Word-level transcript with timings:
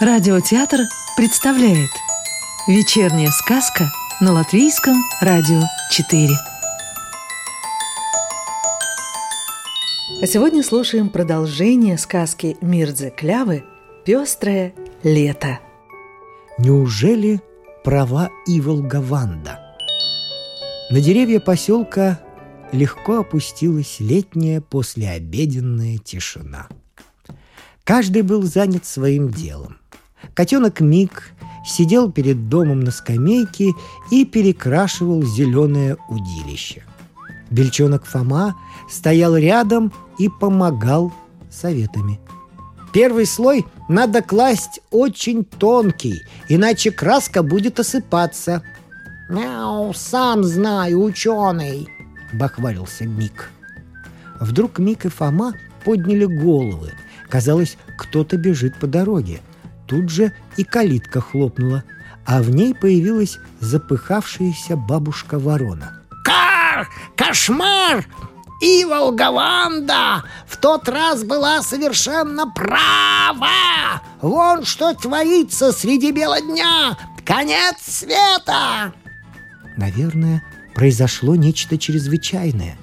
Радиотеатр 0.00 0.82
представляет 1.16 1.90
Вечерняя 2.68 3.30
сказка 3.30 3.90
на 4.20 4.30
Латвийском 4.30 4.94
радио 5.20 5.60
4 5.90 6.28
А 10.22 10.26
сегодня 10.28 10.62
слушаем 10.62 11.08
продолжение 11.08 11.98
сказки 11.98 12.56
Мирдзе 12.60 13.10
Клявы 13.10 13.64
«Пестрое 14.04 14.72
лето» 15.02 15.58
Неужели 16.58 17.40
права 17.82 18.30
Иволга 18.46 19.00
Ванда? 19.00 19.58
На 20.90 21.00
деревья 21.00 21.40
поселка 21.40 22.20
легко 22.70 23.18
опустилась 23.18 23.96
летняя 23.98 24.60
послеобеденная 24.60 25.98
тишина. 25.98 26.68
Каждый 27.82 28.22
был 28.22 28.42
занят 28.42 28.86
своим 28.86 29.30
делом. 29.30 29.78
Котенок 30.34 30.80
Мик 30.80 31.32
сидел 31.64 32.10
перед 32.10 32.48
домом 32.48 32.80
на 32.80 32.90
скамейке 32.90 33.72
и 34.10 34.24
перекрашивал 34.24 35.22
зеленое 35.22 35.96
удилище. 36.08 36.82
Бельчонок 37.50 38.04
Фома 38.06 38.54
стоял 38.90 39.36
рядом 39.36 39.92
и 40.18 40.28
помогал 40.28 41.12
советами. 41.50 42.20
Первый 42.92 43.26
слой 43.26 43.66
надо 43.88 44.22
класть 44.22 44.80
очень 44.90 45.44
тонкий, 45.44 46.22
иначе 46.48 46.90
краска 46.90 47.42
будет 47.42 47.78
осыпаться. 47.80 48.62
«Мяу, 49.28 49.92
сам 49.94 50.42
знаю, 50.42 51.02
ученый!»— 51.02 51.86
бахвалился 52.32 53.04
Мик. 53.06 53.50
Вдруг 54.40 54.78
Мик 54.78 55.04
и 55.04 55.08
Фома 55.08 55.52
подняли 55.84 56.24
головы. 56.24 56.92
Казалось, 57.28 57.76
кто-то 57.98 58.38
бежит 58.38 58.76
по 58.76 58.86
дороге 58.86 59.40
тут 59.88 60.10
же 60.10 60.32
и 60.56 60.64
калитка 60.64 61.20
хлопнула, 61.20 61.82
а 62.26 62.42
в 62.42 62.50
ней 62.50 62.74
появилась 62.74 63.38
запыхавшаяся 63.60 64.76
бабушка-ворона. 64.76 66.02
«Кар! 66.24 66.88
Кошмар! 67.16 68.06
И 68.60 68.84
Волгаванда 68.84 70.24
в 70.46 70.56
тот 70.58 70.88
раз 70.88 71.24
была 71.24 71.62
совершенно 71.62 72.50
права! 72.50 74.02
Вон 74.20 74.64
что 74.64 74.94
творится 74.94 75.72
среди 75.72 76.12
бела 76.12 76.40
дня! 76.40 76.96
Конец 77.24 77.76
света!» 77.80 78.92
Наверное, 79.76 80.42
произошло 80.74 81.36
нечто 81.36 81.78
чрезвычайное. 81.78 82.76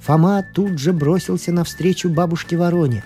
Фома 0.00 0.42
тут 0.54 0.78
же 0.78 0.92
бросился 0.92 1.52
навстречу 1.52 2.08
бабушке-вороне. 2.08 3.04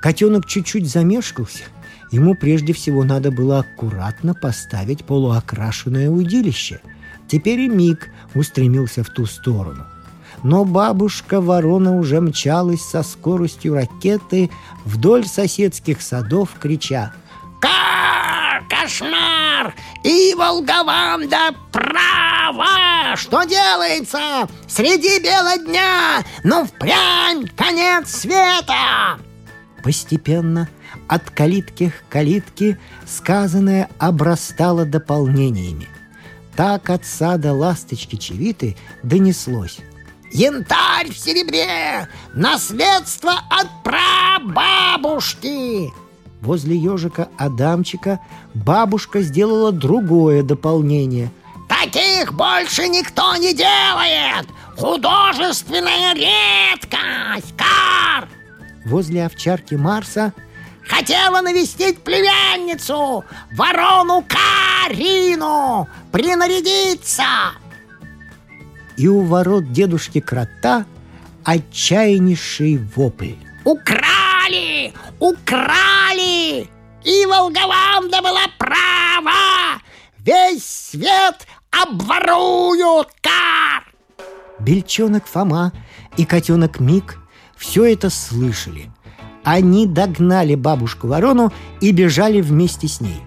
Котенок 0.00 0.46
чуть-чуть 0.46 0.88
замешкался— 0.88 1.64
Ему 2.16 2.34
прежде 2.34 2.72
всего 2.72 3.04
надо 3.04 3.30
было 3.30 3.58
аккуратно 3.58 4.32
поставить 4.32 5.04
полуокрашенное 5.04 6.08
удилище. 6.08 6.80
Теперь 7.28 7.60
и 7.60 7.68
Миг 7.68 8.08
устремился 8.34 9.04
в 9.04 9.10
ту 9.10 9.26
сторону. 9.26 9.84
Но 10.42 10.64
бабушка-ворона 10.64 11.94
уже 11.98 12.22
мчалась 12.22 12.80
со 12.80 13.02
скоростью 13.02 13.74
ракеты 13.74 14.50
вдоль 14.86 15.26
соседских 15.26 16.00
садов, 16.00 16.54
крича 16.58 17.12
«Кар! 17.60 18.64
Кошмар! 18.66 19.74
И 20.02 20.34
Волгаванда 20.38 21.54
права! 21.70 23.14
Что 23.16 23.44
делается 23.44 24.48
среди 24.66 25.22
бела 25.22 25.58
дня? 25.58 26.24
Ну, 26.44 26.64
впрямь 26.64 27.46
конец 27.54 28.08
света!» 28.08 29.18
Постепенно 29.82 30.70
от 31.08 31.30
калитки 31.30 31.90
к 31.90 32.12
калитке 32.12 32.78
сказанное 33.06 33.88
обрастало 33.98 34.84
дополнениями. 34.84 35.88
Так 36.56 36.90
от 36.90 37.04
сада 37.04 37.52
ласточки 37.52 38.16
Чевиты 38.16 38.76
донеслось. 39.02 39.78
«Янтарь 40.32 41.10
в 41.10 41.18
серебре! 41.18 42.08
Наследство 42.34 43.32
от 43.50 43.68
прабабушки!» 43.84 45.92
Возле 46.40 46.76
ежика 46.76 47.28
Адамчика 47.38 48.20
бабушка 48.54 49.22
сделала 49.22 49.72
другое 49.72 50.42
дополнение. 50.42 51.30
«Таких 51.68 52.32
больше 52.32 52.88
никто 52.88 53.36
не 53.36 53.54
делает! 53.54 54.46
Художественная 54.76 56.14
редкость! 56.14 57.54
Кар!» 57.56 58.28
Возле 58.84 59.26
овчарки 59.26 59.74
Марса 59.74 60.32
Хотела 60.96 61.42
навестить 61.42 62.02
племянницу, 62.02 63.22
ворону 63.54 64.24
Карину, 64.26 65.86
принарядиться. 66.10 67.52
И 68.96 69.06
у 69.06 69.20
ворот 69.20 69.72
дедушки 69.72 70.20
Крота 70.20 70.86
отчаяннейший 71.44 72.78
вопль. 72.96 73.34
Украли! 73.64 74.94
Украли! 75.18 76.66
И 77.04 77.26
Волгованда 77.26 78.22
была 78.22 78.46
права! 78.56 79.82
Весь 80.20 80.64
свет 80.64 81.46
обворуют, 81.70 83.08
Кар! 83.20 83.84
Бельчонок 84.60 85.26
Фома 85.26 85.74
и 86.16 86.24
котенок 86.24 86.80
Мик 86.80 87.18
все 87.54 87.84
это 87.84 88.08
слышали– 88.08 88.90
они 89.46 89.86
догнали 89.86 90.56
бабушку-ворону 90.56 91.52
и 91.80 91.92
бежали 91.92 92.40
вместе 92.40 92.88
с 92.88 93.00
ней. 93.00 93.22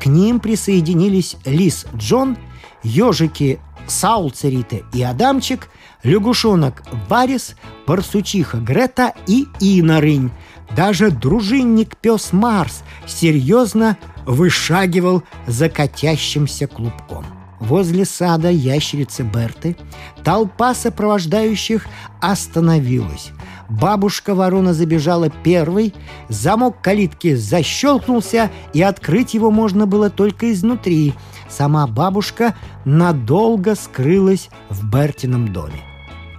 К 0.00 0.06
ним 0.06 0.38
присоединились 0.38 1.36
лис 1.44 1.84
Джон, 1.96 2.36
ежики 2.84 3.58
Саул 3.88 4.30
Церита 4.30 4.82
и 4.94 5.02
Адамчик, 5.02 5.68
лягушонок 6.04 6.84
Варис, 7.08 7.56
барсучиха 7.88 8.58
Грета 8.58 9.14
и 9.26 9.48
Инорынь. 9.58 10.30
Даже 10.76 11.10
дружинник 11.10 11.96
пес 11.96 12.32
Марс 12.32 12.84
серьезно 13.04 13.98
вышагивал 14.26 15.24
за 15.48 15.68
катящимся 15.68 16.68
клубком. 16.68 17.26
Возле 17.58 18.04
сада 18.04 18.48
ящерицы 18.48 19.24
Берты 19.24 19.76
толпа 20.22 20.72
сопровождающих 20.72 21.86
остановилась. 22.20 23.32
Бабушка-ворона 23.68 24.72
забежала 24.72 25.28
первой, 25.28 25.94
замок 26.28 26.80
калитки 26.80 27.34
защелкнулся, 27.34 28.50
и 28.72 28.80
открыть 28.80 29.34
его 29.34 29.50
можно 29.50 29.86
было 29.86 30.08
только 30.08 30.52
изнутри. 30.52 31.14
Сама 31.48 31.86
бабушка 31.86 32.54
надолго 32.86 33.74
скрылась 33.74 34.48
в 34.70 34.90
Бертином 34.90 35.52
доме. 35.52 35.82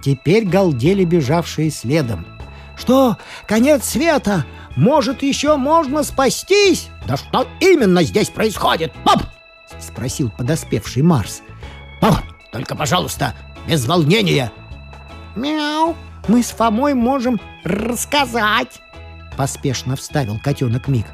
Теперь 0.02 0.44
галдели 0.44 1.04
бежавшие 1.04 1.70
следом. 1.70 2.26
«Что? 2.76 3.16
Конец 3.46 3.84
света? 3.84 4.46
Может, 4.74 5.22
еще 5.22 5.56
можно 5.56 6.02
спастись?» 6.02 6.88
«Да 7.06 7.16
что 7.16 7.46
именно 7.60 8.02
здесь 8.02 8.30
происходит, 8.30 8.92
пап?»— 9.04 9.22
спросил 9.78 10.30
подоспевший 10.30 11.02
Марс. 11.02 11.42
«Пап, 12.00 12.22
только, 12.50 12.74
пожалуйста, 12.74 13.34
без 13.68 13.86
волнения!» 13.86 14.50
«Мяу!» 15.36 15.94
Мы 16.28 16.42
с 16.42 16.50
Фомой 16.50 16.94
можем 16.94 17.40
рассказать!» 17.64 18.80
Поспешно 19.36 19.96
вставил 19.96 20.38
котенок 20.38 20.88
Мик. 20.88 21.06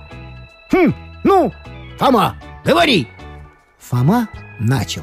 «Хм, 0.71 0.95
ну, 1.25 1.53
Фома, 1.99 2.37
говори!» 2.65 3.09
Фома 3.79 4.29
начал. 4.59 5.03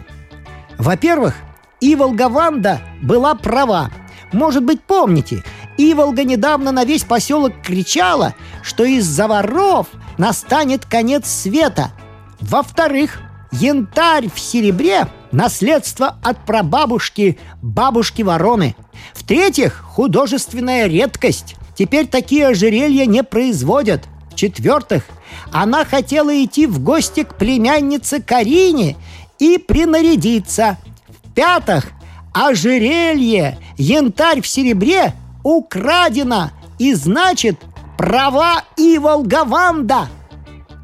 Во-первых, 0.78 1.36
Иволга 1.80 2.30
Ванда 2.30 2.82
была 3.02 3.36
права. 3.36 3.90
Может 4.32 4.64
быть, 4.64 4.82
помните, 4.82 5.44
Иволга 5.78 6.24
недавно 6.24 6.72
на 6.72 6.84
весь 6.84 7.04
поселок 7.04 7.54
кричала, 7.64 8.36
что 8.62 8.84
из-за 8.84 9.28
воров 9.28 9.88
настанет 10.18 10.86
конец 10.86 11.28
света. 11.28 11.92
Во-вторых, 12.40 13.22
янтарь 13.52 14.30
в 14.30 14.40
серебре– 14.40 15.08
наследство 15.34 16.18
от 16.24 16.46
прабабушки, 16.46 17.38
бабушки 17.62 18.22
вороны– 18.22 18.76
в-третьих, 19.14 19.84
художественная 19.86 20.88
редкость. 20.88 21.56
Теперь 21.76 22.08
такие 22.08 22.48
ожерелья 22.48 23.06
не 23.06 23.24
производят. 23.24 24.04
В-четвертых, 24.32 25.04
она 25.52 25.86
хотела 25.86 26.44
идти 26.44 26.66
в 26.66 26.80
гости 26.80 27.24
к 27.24 27.36
племяннице 27.36 28.22
Карине 28.22 28.96
и 29.40 29.58
принарядиться. 29.58 30.78
В-пятых, 31.08 31.92
ожерелье, 32.34 33.58
янтарь 33.78 34.42
в 34.42 34.48
серебре 34.48 35.14
украдено, 35.44 36.52
и 36.80 36.94
значит, 36.94 37.60
права 37.98 38.64
и 38.78 38.98
Волгаванда. 38.98 40.08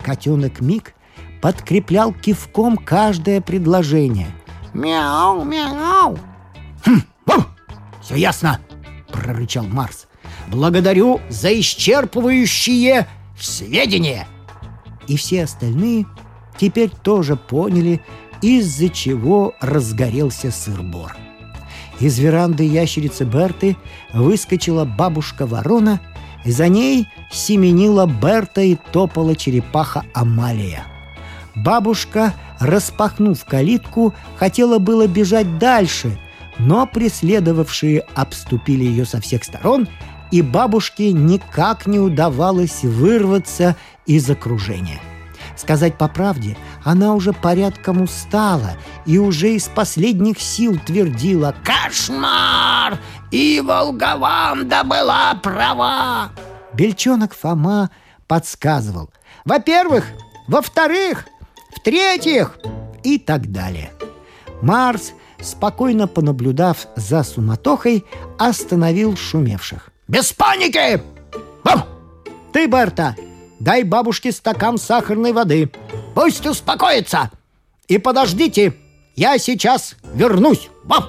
Котенок 0.04 0.62
Мик 0.62 0.94
подкреплял 1.42 2.14
кивком 2.14 2.78
каждое 2.78 3.42
предложение. 3.42 4.28
«Мяу, 4.80 5.44
мяу!» 5.44 6.18
«Хм, 6.86 7.02
«Все 8.02 8.16
ясно!»— 8.16 8.60
прорычал 9.12 9.66
Марс. 9.66 10.08
«Благодарю 10.48 11.20
за 11.30 11.54
исчерпывающие 11.60 13.06
сведения!» 13.40 14.26
и 15.10 15.18
все 15.18 15.44
остальные 15.44 16.06
теперь 16.58 16.90
тоже 16.90 17.36
поняли, 17.36 18.02
из-за 18.42 18.90
чего 18.90 19.54
разгорелся 19.60 20.52
сыр-бор. 20.52 21.18
Из 22.00 22.18
веранды 22.20 22.64
ящерицы 22.64 23.26
Берты 23.26 23.76
выскочила 24.14 24.86
бабушка-ворона, 24.86 26.00
и 26.46 26.52
за 26.52 26.70
ней 26.70 27.10
семенила 27.32 28.06
Берта 28.06 28.62
и 28.62 28.76
топала 28.76 29.36
черепаха 29.36 30.06
Амалия. 30.14 30.86
Бабушка, 31.56 32.34
распахнув 32.60 33.44
калитку, 33.46 34.14
хотела 34.38 34.80
было 34.80 35.08
бежать 35.08 35.58
дальше, 35.58 36.20
но 36.58 36.86
преследовавшие 36.86 38.02
обступили 38.16 38.84
ее 38.84 39.06
со 39.06 39.22
всех 39.22 39.44
сторон, 39.44 39.88
и 40.32 40.42
бабушке 40.42 41.12
никак 41.12 41.88
не 41.88 42.00
удавалось 42.00 42.84
вырваться 42.84 43.76
из 44.06 44.30
окружения. 44.30 45.00
Сказать 45.56 45.98
по 45.98 46.08
правде, 46.08 46.58
она 46.86 47.14
уже 47.14 47.34
порядком 47.34 48.02
устала 48.02 48.78
и 49.06 49.18
уже 49.18 49.56
из 49.56 49.68
последних 49.68 50.40
сил 50.40 50.80
твердила 50.80 51.54
«Кошмар! 51.64 52.98
И 53.32 53.62
Волгованда 53.62 54.84
была 54.84 55.36
права!» 55.36 56.30
Бельчонок 56.74 57.36
Фома 57.36 57.90
подсказывал 58.28 59.10
«Во-первых, 59.44 60.06
во-вторых, 60.48 61.26
в-третьих» 61.80 62.58
и 63.04 63.18
так 63.18 63.52
далее. 63.52 63.92
Марс, 64.62 65.14
спокойно 65.42 66.08
понаблюдав 66.08 66.88
за 66.96 67.24
суматохой, 67.24 68.06
остановил 68.38 69.16
шумевших. 69.16 69.90
«Без 70.08 70.34
паники! 70.34 71.02
Вау! 71.64 71.84
Ты, 72.52 72.68
Берта, 72.68 73.16
дай 73.60 73.84
бабушке 73.84 74.32
стакан 74.32 74.78
сахарной 74.78 75.32
воды. 75.32 75.72
Пусть 76.14 76.46
успокоится. 76.46 77.32
И 77.88 77.98
подождите, 77.98 78.74
я 79.16 79.38
сейчас 79.38 79.96
вернусь. 80.14 80.70
Вау!» 80.84 81.04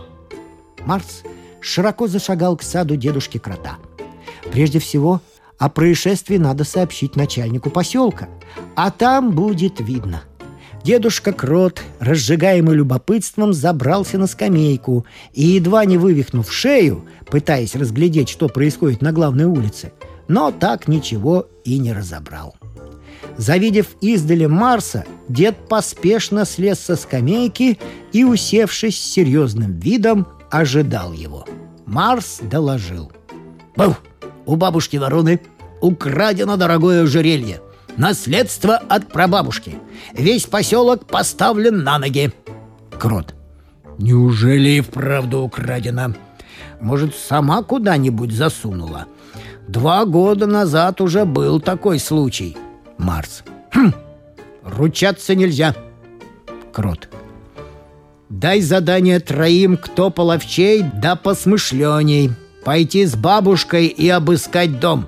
Марс 0.87 1.23
широко 1.61 2.07
зашагал 2.07 2.57
к 2.57 2.63
саду 2.63 2.97
дедушки 2.97 3.39
Крота. 3.39 3.79
Прежде 4.53 4.79
всего, 4.79 5.21
о 5.59 5.69
происшествии 5.69 6.39
надо 6.39 6.65
сообщить 6.65 7.17
начальнику 7.17 7.69
поселка, 7.71 8.29
а 8.77 8.91
там 8.91 9.33
будет 9.33 9.81
видно. 9.81 10.23
Дедушка 10.85 11.33
Крот, 11.33 11.83
разжигаемый 11.99 12.75
любопытством, 12.75 13.53
забрался 13.53 14.17
на 14.19 14.27
скамейку 14.27 15.05
и, 15.33 15.43
едва 15.43 15.85
не 15.85 15.99
вывихнув 15.99 16.51
шею, 16.51 17.05
пытаясь 17.27 17.77
разглядеть, 17.77 18.31
что 18.31 18.49
происходит 18.49 19.03
на 19.03 19.13
главной 19.13 19.45
улице, 19.45 19.93
но 20.27 20.51
так 20.51 20.89
ничего 20.89 21.47
и 21.65 21.79
не 21.79 21.93
разобрал. 21.93 22.57
Завидев 23.37 23.89
издали 24.01 24.47
Марса, 24.47 25.05
дед 25.29 25.57
поспешно 25.69 26.45
слез 26.45 26.81
со 26.81 26.97
скамейки 26.97 27.79
и, 28.13 28.25
усевшись 28.25 28.99
с 28.99 29.13
серьезным 29.13 29.79
видом, 29.79 30.27
ожидал 30.51 31.13
его. 31.13 31.47
Марс 31.85 32.41
доложил. 32.43 33.13
«Бух! 33.77 33.97
У 34.47 34.57
бабушки 34.57 34.97
вороны 34.97 35.41
украдено 35.81 36.57
дорогое 36.57 37.03
ожерелье. 37.03 37.61
Наследство 37.97 38.77
от 38.77 39.09
прабабушки. 39.13 39.77
Весь 40.13 40.47
поселок 40.47 41.07
поставлен 41.07 41.83
на 41.83 41.99
ноги. 41.99 42.33
Крот. 42.99 43.35
Неужели 43.99 44.71
и 44.71 44.81
вправду 44.81 45.41
украдено? 45.41 46.15
Может, 46.81 47.15
сама 47.15 47.63
куда-нибудь 47.63 48.33
засунула? 48.33 49.07
Два 49.69 50.05
года 50.05 50.47
назад 50.47 51.01
уже 51.01 51.25
был 51.25 51.61
такой 51.61 51.99
случай. 51.99 52.57
Марс. 52.97 53.43
Хм, 53.73 53.93
ручаться 54.65 55.35
нельзя. 55.35 55.75
Крот. 56.73 57.09
Дай 58.29 58.61
задание 58.61 59.21
троим, 59.21 59.77
кто 59.77 60.11
половчей, 60.11 60.83
да 60.83 61.17
посмышленней. 61.17 62.31
Пойти 62.65 63.05
с 63.05 63.17
бабушкой 63.17 63.87
и 63.87 64.09
обыскать 64.09 64.81
дом. 64.81 65.07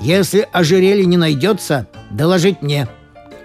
Если 0.00 0.48
ожерелье 0.52 1.04
не 1.04 1.16
найдется, 1.16 1.88
доложить 2.10 2.62
мне. 2.62 2.88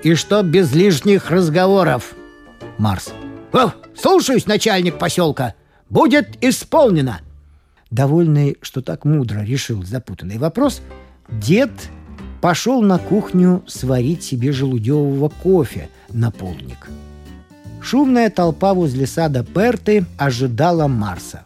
И 0.03 0.15
что 0.15 0.44
без 0.44 0.73
лишних 0.73 1.31
разговоров. 1.31 2.13
Марс. 2.77 3.11
О, 3.51 3.71
слушаюсь, 3.95 4.45
начальник 4.45 4.97
поселка. 4.97 5.55
Будет 5.89 6.38
исполнено. 6.41 7.21
Довольный, 7.89 8.57
что 8.61 8.81
так 8.81 9.05
мудро 9.05 9.41
решил 9.41 9.83
запутанный 9.83 10.38
вопрос, 10.38 10.81
дед 11.29 11.71
пошел 12.41 12.81
на 12.81 12.97
кухню 12.97 13.63
сварить 13.67 14.23
себе 14.23 14.51
желудевого 14.51 15.29
кофе 15.29 15.89
на 16.09 16.31
полдник. 16.31 16.89
Шумная 17.81 18.29
толпа 18.29 18.73
возле 18.73 19.07
сада 19.07 19.44
Перты 19.44 20.05
ожидала 20.17 20.88
Марса. 20.88 21.45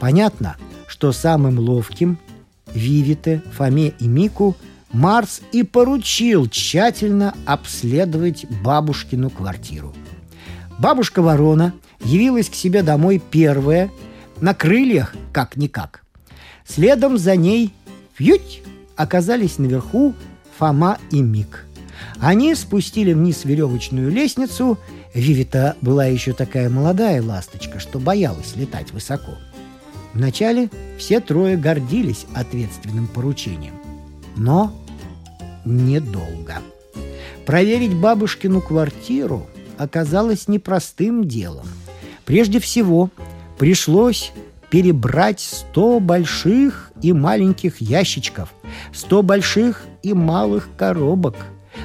Понятно, 0.00 0.56
что 0.86 1.12
самым 1.12 1.58
ловким 1.58 2.18
Вивите, 2.74 3.42
Фоме 3.56 3.94
и 3.98 4.06
Мику 4.06 4.56
Марс 4.92 5.40
и 5.50 5.64
поручил 5.64 6.48
тщательно 6.48 7.34
обследовать 7.46 8.46
бабушкину 8.62 9.28
квартиру. 9.28 9.92
Бабушка 10.78 11.20
Ворона 11.20 11.72
явилась 12.04 12.48
к 12.48 12.54
себе 12.54 12.82
домой 12.82 13.20
первая, 13.30 13.90
на 14.40 14.54
крыльях 14.54 15.14
как-никак. 15.32 16.04
Следом 16.64 17.18
за 17.18 17.36
ней 17.36 17.72
фьють 18.14 18.62
оказались 18.96 19.58
наверху 19.58 20.14
Фома 20.58 20.98
и 21.10 21.20
Мик. 21.22 21.66
Они 22.20 22.54
спустили 22.54 23.12
вниз 23.12 23.44
веревочную 23.44 24.10
лестницу. 24.10 24.78
Вивита 25.12 25.76
была 25.80 26.06
еще 26.06 26.32
такая 26.32 26.68
молодая 26.70 27.22
ласточка, 27.22 27.80
что 27.80 27.98
боялась 27.98 28.54
летать 28.56 28.92
высоко– 28.92 29.32
Вначале 30.14 30.70
все 30.96 31.20
трое 31.20 31.56
гордились 31.56 32.26
ответственным 32.34 33.08
поручением. 33.08 33.74
Но 34.36 34.72
недолго. 35.64 36.58
Проверить 37.44 37.94
бабушкину 37.94 38.60
квартиру 38.60 39.46
оказалось 39.76 40.48
непростым 40.48 41.26
делом. 41.26 41.66
Прежде 42.24 42.60
всего, 42.60 43.10
пришлось 43.58 44.32
перебрать 44.70 45.40
сто 45.40 46.00
больших 46.00 46.92
и 47.02 47.12
маленьких 47.12 47.80
ящичков, 47.80 48.52
сто 48.92 49.22
больших 49.22 49.82
и 50.02 50.14
малых 50.14 50.68
коробок. 50.76 51.36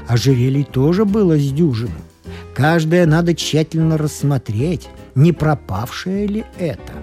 Ожерелий 0.07 0.63
тоже 0.63 1.03
было 1.03 1.37
с 1.37 1.51
дюжину. 1.51 1.99
Каждое 2.53 3.05
надо 3.05 3.35
тщательно 3.35 3.97
рассмотреть, 3.97 4.87
не 5.15 5.33
пропавшее 5.33 6.27
ли 6.27 6.45
это– 6.57 6.93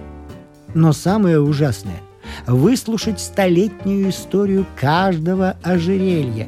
но 0.77 0.93
самое 0.93 1.41
ужасное– 1.41 2.01
выслушать 2.47 3.19
столетнюю 3.19 4.11
историю 4.11 4.65
каждого 4.79 5.57
ожерелья. 5.63 6.47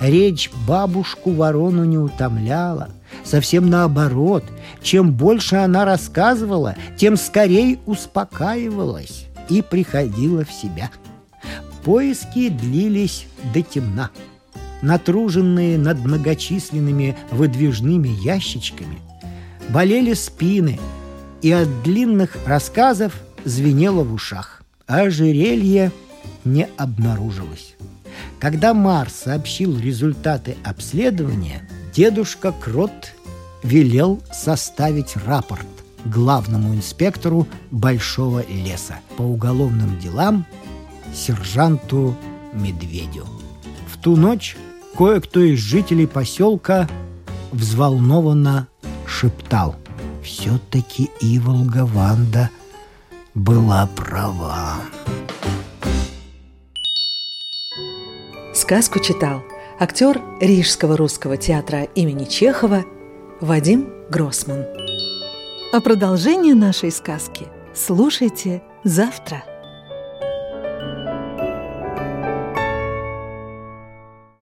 Речь 0.00 0.50
бабушку-ворону 0.66 1.84
не 1.84 1.98
утомляла. 1.98 2.88
Совсем 3.22 3.68
наоборот, 3.68 4.44
чем 4.82 5.12
больше 5.12 5.56
она 5.56 5.84
рассказывала, 5.84 6.74
тем 6.96 7.18
скорее 7.18 7.78
успокаивалась 7.84 9.26
и 9.50 9.60
приходила 9.60 10.44
в 10.44 10.52
себя. 10.52 10.90
Поиски 11.84 12.48
длились 12.48 13.26
до 13.52 13.62
темна. 13.62 14.10
Натруженные 14.80 15.76
над 15.76 15.98
многочисленными 15.98 17.14
выдвижными 17.30 18.08
ящичками, 18.08 19.00
болели 19.68 20.14
спины, 20.14 20.80
и 21.42 21.52
от 21.52 21.82
длинных 21.82 22.38
рассказов– 22.46 23.12
звенело 23.44 24.04
в 24.04 24.12
ушах, 24.12 24.62
ожерелье 24.86 25.92
не 26.44 26.68
обнаружилось. 26.76 27.74
Когда 28.38 28.74
Марс 28.74 29.14
сообщил 29.14 29.78
результаты 29.78 30.56
обследования, 30.64 31.68
дедушка 31.94 32.52
Крот 32.52 33.12
велел 33.62 34.22
составить 34.32 35.16
рапорт 35.26 35.66
главному 36.04 36.74
инспектору 36.74 37.46
Большого 37.70 38.44
леса 38.48 39.00
по 39.16 39.22
уголовным 39.22 39.98
делам 39.98 40.46
сержанту 41.14 42.16
Медведю. 42.52 43.26
В 43.92 43.98
ту 43.98 44.16
ночь 44.16 44.56
кое-кто 44.96 45.40
из 45.40 45.58
жителей 45.58 46.06
поселка 46.06 46.88
взволнованно 47.52 48.68
шептал 49.06 49.76
«Все-таки 50.22 51.10
Иволга 51.20 51.84
Ванда– 51.84 52.50
была 53.34 53.88
права. 53.96 54.80
Сказку 58.52 59.00
читал 59.00 59.42
актер 59.78 60.20
Рижского 60.40 60.96
русского 60.96 61.36
театра 61.36 61.84
имени 61.94 62.24
Чехова 62.24 62.84
Вадим 63.40 63.88
Гроссман. 64.10 64.64
А 65.72 65.80
продолжение 65.80 66.54
нашей 66.54 66.90
сказки 66.90 67.46
слушайте 67.74 68.62
завтра. 68.84 69.44